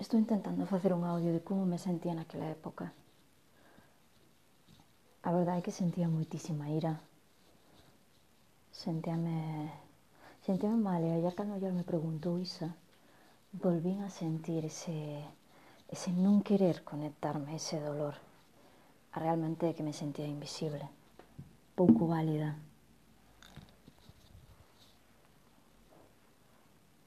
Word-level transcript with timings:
Estou 0.00 0.18
intentando 0.18 0.64
facer 0.64 0.94
un 0.94 1.04
audio 1.04 1.30
de 1.30 1.44
como 1.44 1.68
me 1.68 1.76
sentía 1.76 2.16
naquela 2.16 2.48
época. 2.48 2.88
A 5.20 5.28
verdade 5.28 5.60
é 5.60 5.64
que 5.68 5.76
sentía 5.76 6.08
moitísima 6.08 6.72
ira. 6.72 6.96
Sentíame... 8.72 9.68
Sentíame 10.40 10.80
mal 10.80 11.04
e 11.04 11.12
ayer 11.12 11.36
cando 11.36 11.52
ayer 11.52 11.76
me 11.76 11.84
preguntou 11.84 12.40
Isa, 12.40 12.72
volvín 13.52 14.00
a 14.00 14.08
sentir 14.08 14.64
ese... 14.64 15.20
ese 15.92 16.08
non 16.16 16.40
querer 16.40 16.80
conectarme, 16.80 17.60
ese 17.60 17.76
dolor. 17.76 18.16
A 19.12 19.20
realmente 19.20 19.68
é 19.68 19.76
que 19.76 19.84
me 19.84 19.92
sentía 19.92 20.24
invisible, 20.24 20.88
pouco 21.76 22.08
válida. 22.08 22.56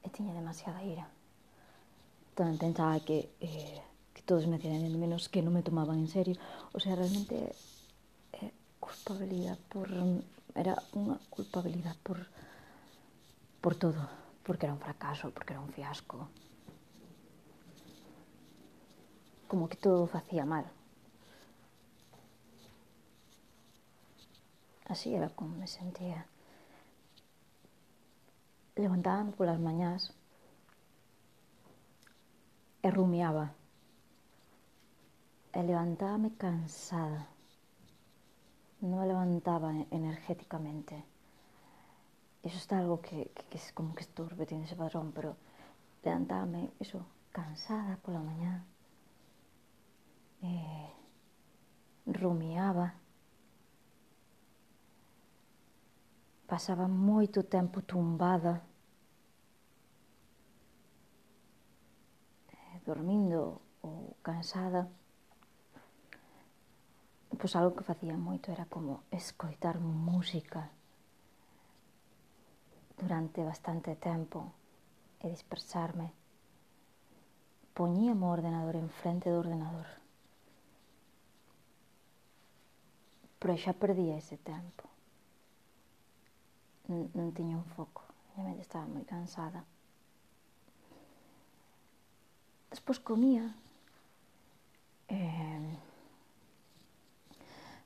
E 0.00 0.08
tiña 0.08 0.32
demasiada 0.32 0.80
ira. 0.80 1.17
Tamén 2.38 2.54
pensaba 2.54 3.02
que, 3.02 3.34
eh, 3.42 3.82
que 4.14 4.22
todos 4.22 4.46
me 4.46 4.62
hacían 4.62 4.86
menos 4.94 5.26
que 5.26 5.42
non 5.42 5.50
me 5.50 5.66
tomaban 5.66 5.98
en 5.98 6.06
serio. 6.06 6.38
O 6.70 6.78
sea, 6.78 6.94
realmente 6.94 7.50
eh, 8.38 8.54
culpabilidade 8.78 9.58
por... 9.66 9.90
Era 10.54 10.78
unha 10.94 11.18
culpabilidade 11.34 11.98
por, 12.06 12.22
por 13.58 13.74
todo. 13.74 14.06
Porque 14.46 14.70
era 14.70 14.74
un 14.78 14.78
fracaso, 14.78 15.34
porque 15.34 15.58
era 15.58 15.62
un 15.66 15.74
fiasco. 15.74 16.30
Como 19.50 19.66
que 19.66 19.74
todo 19.74 20.06
facía 20.06 20.46
mal. 20.46 20.70
Así 24.86 25.10
era 25.10 25.26
como 25.34 25.58
me 25.58 25.66
sentía. 25.66 26.30
Levantábame 28.78 29.34
polas 29.34 29.58
mañás 29.58 30.14
e 32.82 32.90
rumiaba. 32.90 33.54
E 35.52 35.58
eh, 35.58 35.62
levantábame 35.62 36.30
cansada. 36.36 37.26
Non 38.80 39.00
me 39.00 39.06
levantaba 39.06 39.74
energéticamente. 39.90 40.94
Eso 42.42 42.56
está 42.56 42.78
algo 42.78 43.00
que, 43.00 43.30
que, 43.34 43.42
que 43.50 43.58
es 43.58 43.72
como 43.72 43.94
que 43.94 44.02
estorbe, 44.02 44.46
tiene 44.46 44.64
ese 44.64 44.76
padrón, 44.76 45.10
pero 45.12 45.36
levantábame, 46.04 46.70
iso, 46.78 47.04
cansada 47.32 47.98
pola 48.02 48.20
mañá. 48.20 48.64
Eh, 50.42 50.90
rumiaba. 52.06 52.94
Pasaba 56.46 56.88
moito 56.88 57.42
tempo 57.42 57.82
tumbada. 57.82 58.62
dormindo 62.88 63.60
ou 63.84 64.16
cansada, 64.24 64.88
pois 67.36 67.52
algo 67.52 67.76
que 67.76 67.84
facía 67.84 68.16
moito 68.16 68.48
era 68.48 68.64
como 68.64 69.04
escoitar 69.12 69.76
música 69.78 70.72
durante 72.96 73.44
bastante 73.44 73.92
tempo 73.94 74.40
e 75.20 75.28
dispersarme. 75.28 76.08
Poñíame 77.76 78.24
o 78.24 78.32
ordenador 78.32 78.74
enfrente 78.74 79.28
do 79.30 79.38
ordenador. 79.44 79.86
Pero 83.38 83.54
xa 83.54 83.76
perdía 83.76 84.18
ese 84.18 84.40
tempo. 84.40 84.88
Non, 86.88 87.12
non 87.14 87.36
tiña 87.36 87.60
un 87.60 87.68
foco. 87.76 88.02
A 88.34 88.42
mente 88.42 88.66
estaba 88.66 88.88
moi 88.88 89.04
cansada 89.04 89.62
despois 92.70 92.98
comía. 92.98 93.54
Eh, 95.08 95.76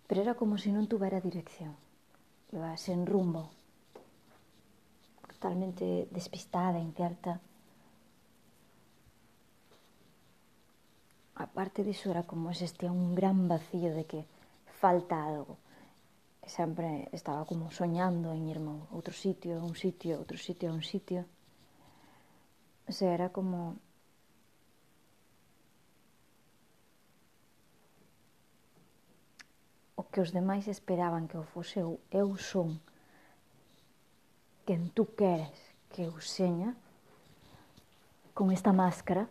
pero 0.07 0.21
era 0.21 0.35
como 0.35 0.59
se 0.59 0.69
non 0.69 0.91
tuvera 0.91 1.25
dirección. 1.25 1.73
Iba 2.53 2.77
sen 2.77 3.09
rumbo. 3.09 3.49
Totalmente 5.25 6.07
despistada, 6.13 6.77
incierta. 6.77 7.41
Aparte 11.35 11.83
disso 11.83 12.11
era 12.13 12.23
como 12.23 12.51
existía 12.53 12.93
un 12.93 13.15
gran 13.15 13.49
vacío 13.49 13.95
de 13.97 14.05
que 14.05 14.29
falta 14.83 15.17
algo. 15.25 15.57
E 16.43 16.51
sempre 16.51 17.09
estaba 17.15 17.47
como 17.47 17.71
soñando 17.71 18.35
en 18.37 18.51
irme 18.51 18.85
a 18.85 18.95
outro 18.99 19.15
sitio, 19.15 19.57
a 19.57 19.65
un 19.65 19.79
sitio, 19.79 20.19
a 20.19 20.23
outro 20.23 20.37
sitio, 20.37 20.69
a 20.69 20.77
un 20.77 20.85
sitio. 20.85 21.25
O 22.85 22.93
sea, 22.93 23.15
era 23.15 23.31
como 23.31 23.79
que 30.13 30.21
os 30.21 30.31
demais 30.31 30.69
esperaban 30.69 31.27
que 31.27 31.41
o 31.41 31.43
fose 31.43 31.81
eu, 31.81 31.97
eu 32.13 32.37
son 32.37 32.77
quen 34.69 34.93
tú 34.93 35.09
queres 35.17 35.57
que 35.89 36.05
eu 36.05 36.15
seña 36.21 36.77
con 38.37 38.53
esta 38.53 38.77
máscara 38.77 39.25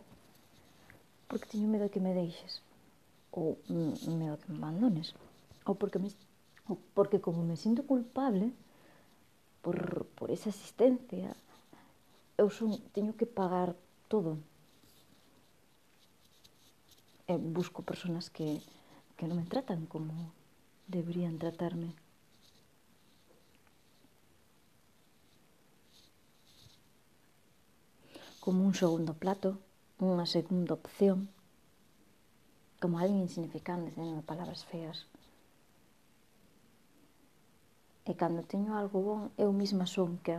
porque 1.30 1.46
teño 1.46 1.70
medo 1.70 1.86
que 1.88 2.02
me 2.02 2.12
deixes 2.12 2.60
ou 3.30 3.56
medo 4.10 4.36
que 4.42 4.50
me 4.50 4.58
abandones 4.58 5.14
ou 5.64 5.78
porque 5.78 6.02
me, 6.02 6.10
ou 6.66 6.76
porque 6.92 7.22
como 7.22 7.46
me 7.46 7.56
sinto 7.56 7.86
culpable 7.86 8.50
por, 9.62 9.78
por 10.18 10.28
esa 10.34 10.50
existencia 10.50 11.30
eu 12.42 12.50
son, 12.50 12.74
teño 12.90 13.14
que 13.14 13.26
pagar 13.26 13.76
todo. 14.08 14.38
E 17.28 17.38
busco 17.38 17.86
personas 17.86 18.28
que, 18.28 18.58
que 19.16 19.30
non 19.30 19.38
me 19.38 19.46
tratan 19.46 19.86
como 19.86 20.10
deberían 20.92 21.40
tratarme. 21.40 21.96
Como 28.40 28.66
un 28.68 28.74
segundo 28.74 29.14
plato, 29.14 29.56
unha 30.02 30.26
segunda 30.28 30.76
opción, 30.76 31.32
como 32.82 32.98
alguén 32.98 33.24
insignificante 33.24 33.94
tendo 33.94 34.20
palabras 34.26 34.66
feas. 34.68 35.06
E 38.02 38.12
cando 38.18 38.42
teño 38.42 38.74
algo 38.74 38.98
bon, 38.98 39.20
eu 39.38 39.54
mesma 39.54 39.86
son 39.86 40.18
que 40.20 40.34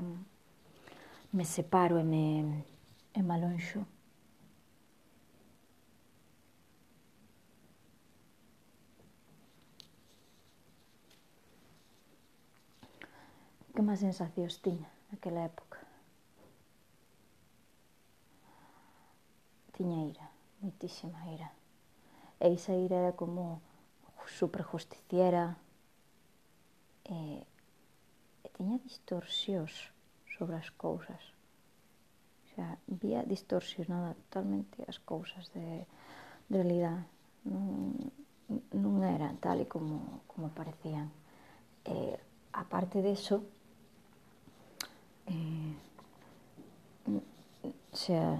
me 1.31 1.45
separo 1.47 1.95
e 1.97 2.05
me, 2.05 2.25
e 3.15 3.19
me 3.23 3.33
alonxo. 3.33 3.87
Que 13.73 13.81
máis 13.81 14.05
sensacións 14.05 14.61
tiña 14.61 14.85
naquela 15.09 15.49
época? 15.49 15.81
Tiña 19.73 20.05
ira, 20.05 20.29
moitísima 20.61 21.17
ira. 21.33 21.49
E 22.37 22.53
esa 22.53 22.77
ira 22.77 23.01
era 23.01 23.13
como 23.17 23.65
superjusticiera. 24.29 25.57
E, 27.09 27.41
e 28.45 28.47
tiña 28.53 28.77
distorsións 28.85 29.89
sobre 30.37 30.55
as 30.61 30.69
cousas. 30.69 31.23
O 32.45 32.47
sea, 32.53 32.77
vía 32.85 33.25
distorsionada 33.25 34.13
totalmente 34.13 34.85
as 34.85 35.01
cousas 35.01 35.49
de, 35.49 35.89
de 36.45 36.55
realidade. 36.61 37.09
Non, 37.49 37.97
non 38.69 39.01
eran 39.01 39.41
tal 39.41 39.57
e 39.57 39.65
como, 39.65 40.21
como 40.29 40.53
parecían. 40.53 41.09
E, 41.89 42.21
a 42.53 42.69
parte 42.69 43.01
eso, 43.09 43.41
eh, 45.27 45.75
o 47.91 47.95
sea, 47.95 48.39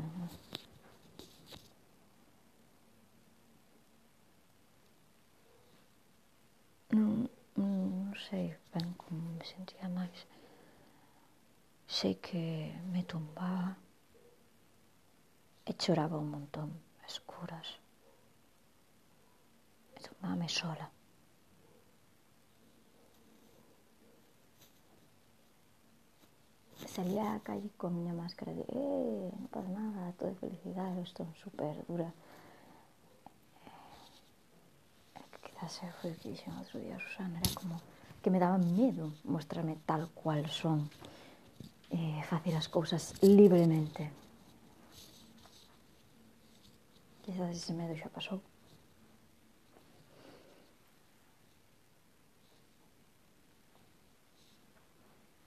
non, 6.91 7.29
non 7.55 8.13
sei 8.25 8.55
ben 8.73 8.93
como 9.01 9.21
me 9.37 9.45
sentía 9.45 9.87
máis. 9.89 10.19
Sei 11.87 12.15
que 12.25 12.73
me 12.93 13.03
tumbaba 13.03 13.77
e 15.69 15.71
choraba 15.81 16.17
un 16.17 16.27
um 16.27 16.31
montón, 16.35 16.69
escuras. 17.07 17.67
E 19.95 19.99
tumbaba 20.05 20.47
sola. 20.49 20.87
salía 26.93 27.27
a 27.27 27.33
la 27.33 27.39
calle 27.39 27.69
con 27.75 27.95
una 27.95 28.13
máscara 28.13 28.53
de, 28.53 28.61
eh, 28.69 29.31
no 29.39 29.47
pasa 29.47 29.69
nada, 29.69 30.11
todo 30.13 30.29
de 30.29 30.35
felicidad, 30.35 30.95
esto 30.99 31.25
es 31.33 31.39
súper 31.39 31.75
dura. 31.87 32.13
Quizás 35.43 35.71
se 35.71 35.91
fue 35.93 36.11
lo 36.11 36.17
que 36.17 36.29
dije 36.29 36.51
el 36.51 36.57
otro 36.57 36.79
día 36.79 36.99
Susana, 36.99 37.39
era 37.39 37.55
como 37.55 37.81
que 38.21 38.29
me 38.29 38.39
daba 38.39 38.57
miedo 38.57 39.11
mostrarme 39.23 39.77
tal 39.85 40.09
cual 40.09 40.47
son, 40.49 40.89
eh, 41.89 42.21
facer 42.29 42.55
as 42.55 42.67
cousas 42.67 43.15
libremente. 43.21 44.11
Quizás 47.25 47.57
ese 47.57 47.73
medo 47.73 47.95
xa 47.97 48.09
pasou. 48.09 48.39